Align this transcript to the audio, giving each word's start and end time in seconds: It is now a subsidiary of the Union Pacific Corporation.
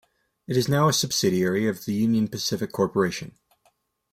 It 0.47 0.57
is 0.57 0.67
now 0.67 0.87
a 0.89 0.93
subsidiary 0.93 1.67
of 1.67 1.85
the 1.85 1.93
Union 1.93 2.27
Pacific 2.27 2.71
Corporation. 2.71 3.35